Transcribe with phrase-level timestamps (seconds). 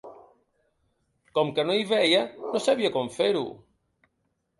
[1.37, 2.21] Com que no hi veia,
[2.55, 3.45] no sabia com fer-ho.